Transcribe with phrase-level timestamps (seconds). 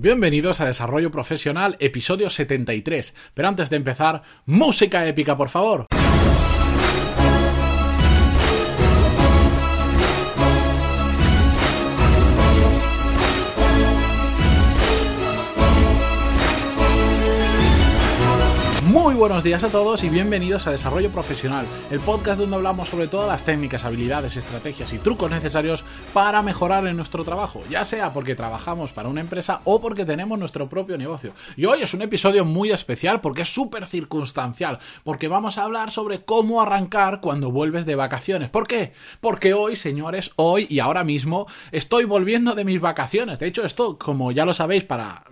[0.00, 3.14] Bienvenidos a Desarrollo Profesional, episodio 73.
[3.34, 5.86] Pero antes de empezar, música épica, por favor.
[19.18, 23.26] Buenos días a todos y bienvenidos a Desarrollo Profesional, el podcast donde hablamos sobre todas
[23.26, 28.36] las técnicas, habilidades, estrategias y trucos necesarios para mejorar en nuestro trabajo, ya sea porque
[28.36, 31.32] trabajamos para una empresa o porque tenemos nuestro propio negocio.
[31.56, 35.90] Y hoy es un episodio muy especial porque es súper circunstancial, porque vamos a hablar
[35.90, 38.50] sobre cómo arrancar cuando vuelves de vacaciones.
[38.50, 38.92] ¿Por qué?
[39.20, 43.40] Porque hoy, señores, hoy y ahora mismo estoy volviendo de mis vacaciones.
[43.40, 45.24] De hecho, esto, como ya lo sabéis, para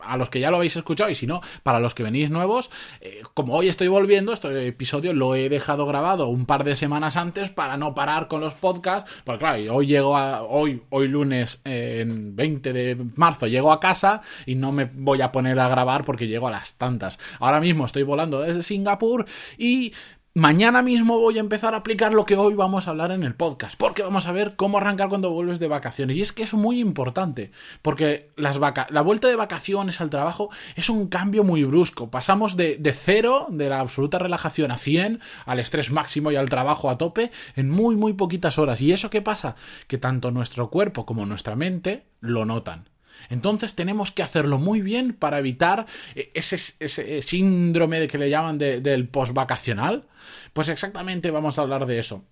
[0.00, 2.70] a los que ya lo habéis escuchado y si no, para los que venís nuevos,
[3.00, 7.16] eh, como hoy estoy volviendo, este episodio lo he dejado grabado un par de semanas
[7.16, 11.60] antes para no parar con los podcasts, porque claro, hoy llego a, hoy, hoy lunes
[11.64, 16.04] en 20 de marzo llego a casa y no me voy a poner a grabar
[16.04, 17.18] porque llego a las tantas.
[17.40, 19.92] Ahora mismo estoy volando desde Singapur y
[20.34, 23.34] Mañana mismo voy a empezar a aplicar lo que hoy vamos a hablar en el
[23.34, 26.16] podcast, porque vamos a ver cómo arrancar cuando vuelves de vacaciones.
[26.16, 27.50] Y es que es muy importante,
[27.82, 28.58] porque las
[28.90, 32.10] la vuelta de vacaciones al trabajo es un cambio muy brusco.
[32.10, 36.50] Pasamos de, de cero, de la absoluta relajación a 100, al estrés máximo y al
[36.50, 38.80] trabajo a tope, en muy, muy poquitas horas.
[38.80, 39.56] ¿Y eso qué pasa?
[39.88, 42.90] Que tanto nuestro cuerpo como nuestra mente lo notan.
[43.30, 48.58] Entonces tenemos que hacerlo muy bien para evitar eh, ese, ese síndrome que le llaman
[48.58, 50.04] de, del postvacacional.
[50.52, 52.24] Pues exactamente vamos a hablar de eso.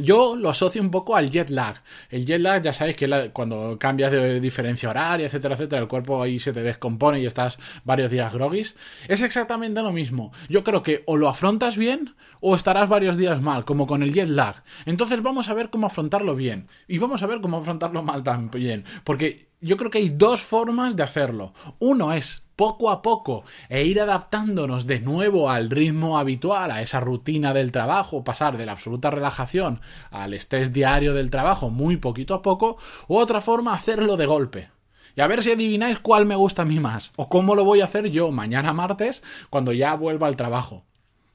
[0.00, 1.82] Yo lo asocio un poco al jet lag.
[2.10, 6.22] El jet lag, ya sabéis que cuando cambias de diferencia horaria, etcétera, etcétera, el cuerpo
[6.22, 8.76] ahí se te descompone y estás varios días groguis.
[9.08, 10.32] Es exactamente lo mismo.
[10.48, 14.12] Yo creo que o lo afrontas bien o estarás varios días mal, como con el
[14.12, 14.62] jet lag.
[14.84, 16.68] Entonces vamos a ver cómo afrontarlo bien.
[16.86, 18.84] Y vamos a ver cómo afrontarlo mal también.
[19.04, 21.54] Porque yo creo que hay dos formas de hacerlo.
[21.78, 27.00] Uno es poco a poco e ir adaptándonos de nuevo al ritmo habitual, a esa
[27.00, 29.80] rutina del trabajo, pasar de la absoluta relajación
[30.10, 32.78] al estrés diario del trabajo muy poquito a poco,
[33.08, 34.70] u otra forma hacerlo de golpe.
[35.14, 37.80] Y a ver si adivináis cuál me gusta a mí más, o cómo lo voy
[37.80, 40.84] a hacer yo mañana martes cuando ya vuelva al trabajo.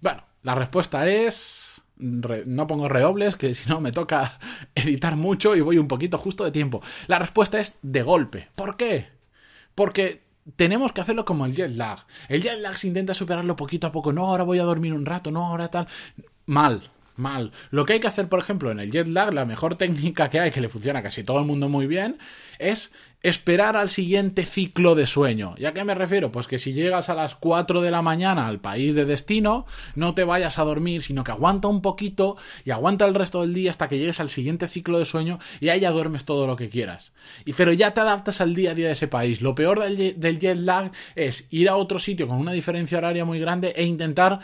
[0.01, 1.81] Bueno, la respuesta es...
[2.03, 4.39] No pongo redobles, que si no me toca
[4.75, 6.81] editar mucho y voy un poquito justo de tiempo.
[7.05, 8.49] La respuesta es de golpe.
[8.55, 9.09] ¿Por qué?
[9.75, 12.05] Porque tenemos que hacerlo como el jet lag.
[12.29, 14.13] El jet lag se intenta superarlo poquito a poco.
[14.13, 15.87] No, ahora voy a dormir un rato, no, ahora tal.
[16.45, 17.51] Mal, mal.
[17.69, 20.39] Lo que hay que hacer, por ejemplo, en el jet lag, la mejor técnica que
[20.39, 22.17] hay, que le funciona a casi todo el mundo muy bien,
[22.59, 22.91] es
[23.23, 25.55] esperar al siguiente ciclo de sueño.
[25.59, 26.31] ¿Ya qué me refiero?
[26.31, 30.15] Pues que si llegas a las 4 de la mañana al país de destino, no
[30.15, 33.69] te vayas a dormir, sino que aguanta un poquito y aguanta el resto del día
[33.69, 36.69] hasta que llegues al siguiente ciclo de sueño y ahí ya duermes todo lo que
[36.69, 37.11] quieras.
[37.45, 39.41] Y pero ya te adaptas al día a día de ese país.
[39.41, 43.39] Lo peor del jet lag es ir a otro sitio con una diferencia horaria muy
[43.39, 44.39] grande e intentar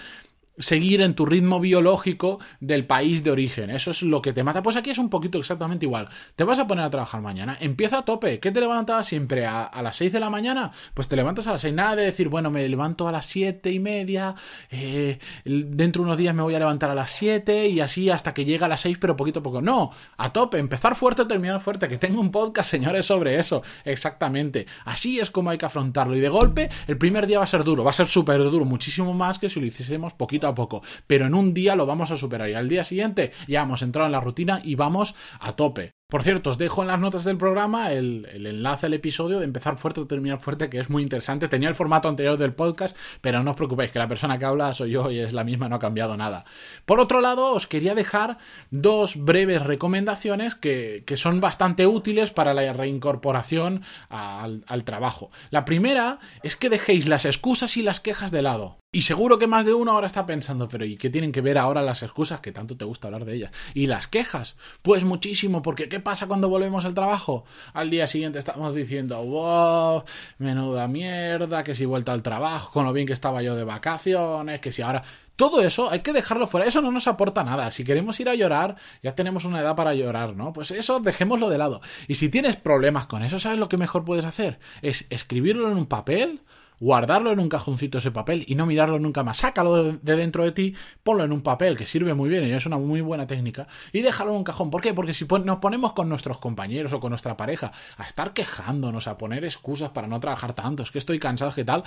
[0.57, 3.69] seguir en tu ritmo biológico del país de origen.
[3.69, 4.61] Eso es lo que te mata.
[4.61, 6.07] Pues aquí es un poquito exactamente igual.
[6.35, 7.57] Te vas a poner a trabajar mañana.
[7.59, 8.39] Empieza a tope.
[8.39, 9.45] ¿Qué te levantas siempre?
[9.45, 10.71] ¿A, las 6 de la mañana?
[10.93, 11.73] Pues te levantas a las 6.
[11.73, 14.35] Nada de decir, bueno, me levanto a las siete y media.
[14.71, 18.33] Eh, dentro de unos días me voy a levantar a las 7 y así hasta
[18.33, 19.61] que llega a las 6, pero poquito a poco.
[19.61, 20.57] No, a tope.
[20.57, 21.87] Empezar fuerte, terminar fuerte.
[21.87, 23.61] Que tengo un podcast, señores, sobre eso.
[23.85, 24.65] Exactamente.
[24.85, 26.15] Así es como hay que afrontarlo.
[26.15, 27.83] Y de golpe, el primer día va a ser duro.
[27.83, 28.65] Va a ser súper duro.
[28.65, 32.11] Muchísimo más que si lo hiciésemos poquito a poco, pero en un día lo vamos
[32.11, 35.55] a superar y al día siguiente ya hemos entrado en la rutina y vamos a
[35.55, 35.96] tope.
[36.09, 39.75] Por cierto, os dejo en las notas del programa el, enlace al episodio de empezar
[39.75, 41.49] fuerte o terminar fuerte, que es muy interesante.
[41.49, 44.71] Tenía el formato anterior del podcast, pero no os preocupéis, que la persona que habla
[44.71, 46.45] soy yo y es la misma, no ha cambiado nada.
[46.85, 48.37] Por otro lado, os quería dejar
[48.71, 55.29] dos breves recomendaciones que, son bastante útiles para la reincorporación al, al trabajo.
[55.49, 58.77] La primera es que dejéis las excusas y las quejas de lado.
[58.93, 61.57] Y seguro que más de uno ahora está pensando, pero ¿y qué tienen que ver
[61.57, 63.51] ahora las excusas que tanto te gusta hablar de ellas?
[63.73, 64.55] ¿Y las quejas?
[64.81, 67.43] Pues muchísimo, porque ¿qué pasa cuando volvemos al trabajo?
[67.73, 70.03] Al día siguiente estamos diciendo, wow,
[70.37, 74.61] menuda mierda, que si vuelta al trabajo, con lo bien que estaba yo de vacaciones,
[74.61, 75.01] que si ahora...
[75.35, 77.71] Todo eso hay que dejarlo fuera, eso no nos aporta nada.
[77.71, 80.51] Si queremos ir a llorar, ya tenemos una edad para llorar, ¿no?
[80.51, 81.79] Pues eso dejémoslo de lado.
[82.07, 84.57] Y si tienes problemas con eso, ¿sabes lo que mejor puedes hacer?
[84.81, 86.41] Es escribirlo en un papel
[86.79, 89.37] guardarlo en un cajoncito ese papel y no mirarlo nunca más.
[89.37, 92.65] Sácalo de, dentro de ti, ponlo en un papel que sirve muy bien y es
[92.65, 94.69] una muy buena técnica y déjalo en un cajón.
[94.69, 94.93] ¿Por qué?
[94.93, 99.17] Porque si nos ponemos con nuestros compañeros o con nuestra pareja a estar quejándonos, a
[99.17, 101.83] poner excusas para no trabajar tanto, es que estoy cansado, que tal,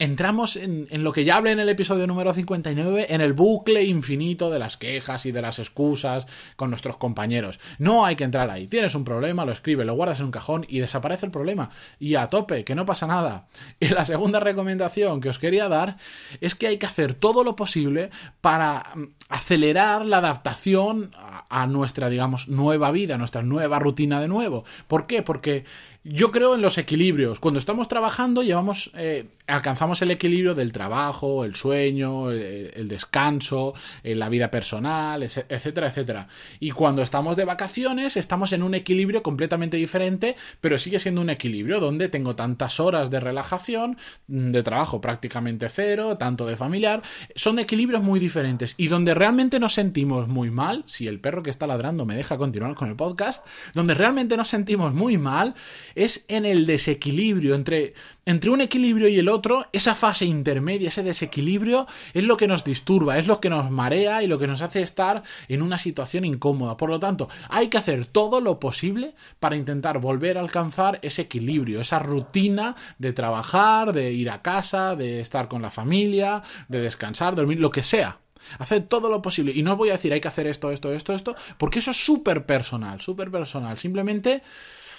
[0.00, 4.50] entramos en, lo que ya hablé en el episodio número 59, en el bucle infinito
[4.50, 6.26] de las quejas y de las excusas
[6.56, 7.60] con nuestros compañeros.
[7.78, 8.66] No hay que entrar ahí.
[8.66, 11.68] Tienes un problema, lo escribes, lo guardas en un cajón y desaparece el problema.
[11.98, 13.46] Y a tope, que no pasa nada.
[13.78, 15.98] Y la segunda recomendación que os quería dar
[16.40, 18.08] es que hay que hacer todo lo posible
[18.40, 21.14] para mm, acelerar la adaptación
[21.50, 24.64] a, nuestra, digamos, nueva vida, a nuestra nueva rutina de nuevo.
[24.88, 25.22] ¿Por qué?
[25.22, 25.64] Porque
[26.02, 27.40] yo creo en los equilibrios.
[27.40, 34.30] Cuando estamos trabajando, llevamos, eh, alcanzamos el equilibrio del trabajo, el sueño, el, descanso, la
[34.30, 36.26] vida personal, etcétera, etcétera.
[36.58, 41.28] Y cuando estamos de vacaciones, estamos en un equilibrio completamente diferente, pero sigue siendo un
[41.28, 43.98] equilibrio donde tengo tantas horas de relajación,
[44.28, 47.02] mm, de trabajo prácticamente cero, tanto de familiar.
[47.34, 51.50] Son equilibrios muy diferentes y donde realmente nos sentimos muy mal, si el perro que
[51.50, 55.54] está ladrando me deja continuar con el podcast, donde realmente nos sentimos muy mal
[55.94, 57.94] es en el desequilibrio entre,
[58.26, 62.64] entre un equilibrio y el otro, esa fase intermedia, ese desequilibrio, es lo que nos
[62.64, 66.24] disturba, es lo que nos marea y lo que nos hace estar en una situación
[66.24, 66.76] incómoda.
[66.76, 71.22] Por lo tanto, hay que hacer todo lo posible para intentar volver a alcanzar ese
[71.22, 76.80] equilibrio, esa rutina de trabajar, de ir a casa, de estar con la familia, de
[76.80, 78.18] descansar, dormir, lo que sea.
[78.58, 79.52] Haced todo lo posible.
[79.54, 81.90] Y no os voy a decir hay que hacer esto, esto, esto, esto, porque eso
[81.90, 83.78] es súper personal, súper personal.
[83.78, 84.42] Simplemente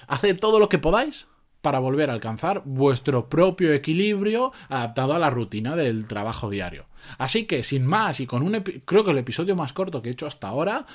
[0.07, 1.27] Haced todo lo que podáis
[1.61, 6.85] para volver a alcanzar vuestro propio equilibrio adaptado a la rutina del trabajo diario.
[7.17, 10.11] Así que, sin más, y con un creo que el episodio más corto que he
[10.11, 10.85] hecho hasta ahora,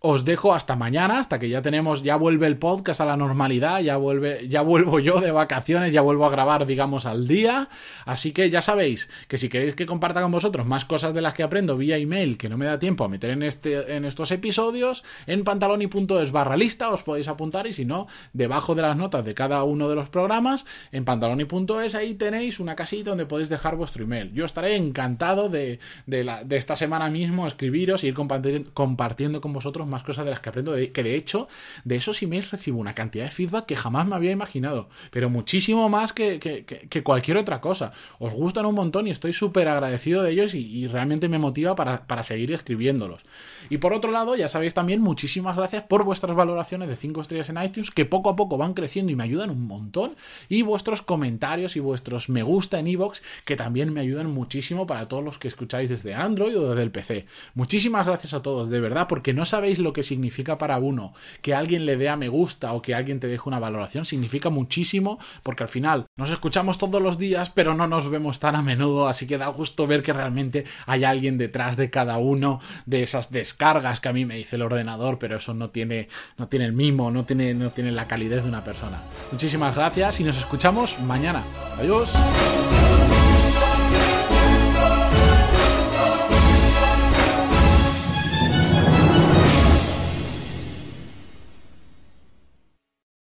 [0.00, 3.80] os dejo hasta mañana, hasta que ya tenemos, ya vuelve el podcast a la normalidad,
[3.80, 7.68] ya vuelve, ya vuelvo yo de vacaciones, ya vuelvo a grabar, digamos, al día.
[8.04, 11.34] Así que ya sabéis que si queréis que comparta con vosotros más cosas de las
[11.34, 14.30] que aprendo vía email que no me da tiempo a meter en este, en estos
[14.30, 19.24] episodios, en pantaloni.es barra lista os podéis apuntar y si no, debajo de las notas
[19.24, 23.74] de cada uno de los programas, en pantaloni.es ahí tenéis una casita donde podéis dejar
[23.74, 24.32] vuestro email.
[24.32, 29.87] Yo estaré encantado de, de, de esta semana mismo escribiros y ir compartiendo con vosotros
[29.88, 31.48] más cosas de las que aprendo, que de hecho
[31.84, 35.88] de esos emails recibo una cantidad de feedback que jamás me había imaginado, pero muchísimo
[35.88, 37.92] más que, que, cualquier otra cosa.
[38.18, 42.06] Os gustan un montón y estoy súper agradecido de ellos y, realmente me motiva para,
[42.06, 43.22] para, seguir escribiéndolos.
[43.68, 47.50] Y por otro lado, ya sabéis también, muchísimas gracias por vuestras valoraciones de 5 estrellas
[47.50, 50.16] en iTunes, que poco a poco van creciendo y me ayudan un montón,
[50.48, 55.08] y vuestros comentarios y vuestros me gusta en iVoox, que también me ayudan muchísimo para
[55.08, 57.26] todos los que escucháis desde Android o desde el PC.
[57.54, 59.44] Muchísimas gracias a todos, de verdad, porque no
[59.78, 63.20] lo que significa para uno que alguien le dé a me gusta o que alguien
[63.20, 67.74] te deje una valoración, significa muchísimo porque al final nos escuchamos todos los días, pero
[67.74, 71.38] no nos vemos tan a menudo, así que da gusto ver que realmente hay alguien
[71.38, 75.36] detrás de cada uno de esas descargas que a mí me dice el ordenador, pero
[75.36, 78.64] eso no tiene, no tiene el mimo, no tiene, no tiene la calidez de una
[78.64, 79.02] persona.
[79.32, 81.42] Muchísimas gracias y nos escuchamos mañana.
[81.78, 82.12] Adiós.